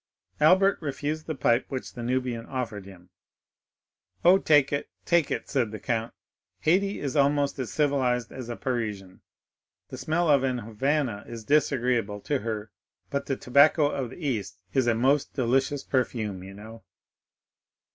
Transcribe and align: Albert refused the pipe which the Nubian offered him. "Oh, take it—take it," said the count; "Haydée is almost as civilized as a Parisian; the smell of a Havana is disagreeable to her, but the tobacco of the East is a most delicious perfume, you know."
Albert 0.39 0.79
refused 0.81 1.27
the 1.27 1.35
pipe 1.35 1.65
which 1.69 1.93
the 1.93 2.01
Nubian 2.01 2.47
offered 2.47 2.87
him. 2.87 3.11
"Oh, 4.25 4.39
take 4.39 4.73
it—take 4.73 5.29
it," 5.29 5.47
said 5.47 5.69
the 5.69 5.79
count; 5.79 6.11
"Haydée 6.65 6.95
is 6.95 7.15
almost 7.15 7.59
as 7.59 7.71
civilized 7.71 8.31
as 8.31 8.49
a 8.49 8.55
Parisian; 8.55 9.21
the 9.89 9.99
smell 9.99 10.27
of 10.27 10.43
a 10.43 10.53
Havana 10.59 11.23
is 11.27 11.45
disagreeable 11.45 12.19
to 12.21 12.39
her, 12.39 12.71
but 13.11 13.27
the 13.27 13.37
tobacco 13.37 13.91
of 13.91 14.09
the 14.09 14.17
East 14.17 14.57
is 14.73 14.87
a 14.87 14.95
most 14.95 15.35
delicious 15.35 15.83
perfume, 15.83 16.43
you 16.43 16.55
know." 16.55 16.83